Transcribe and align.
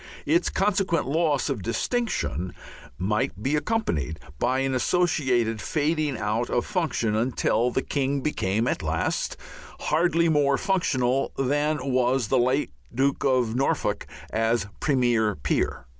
Its 0.25 0.49
consequent 0.49 1.05
loss 1.07 1.47
of 1.47 1.61
distinction 1.61 2.55
might 2.97 3.43
be 3.43 3.55
accompanied 3.55 4.19
by 4.39 4.57
an 4.61 4.73
associated 4.73 5.61
fading 5.61 6.17
out 6.17 6.49
of 6.49 6.65
function, 6.65 7.15
until 7.15 7.69
the 7.69 7.83
King 7.83 8.21
became 8.21 8.67
at 8.67 8.81
last 8.81 9.37
hardly 9.79 10.27
more 10.27 10.57
functional 10.57 11.31
than 11.37 11.77
was 11.93 12.29
the 12.29 12.39
late 12.39 12.71
Duke 12.91 13.23
of 13.23 13.53
Norfolk 13.55 14.07
as 14.31 14.65
premier 14.79 15.35
peer. 15.35 15.85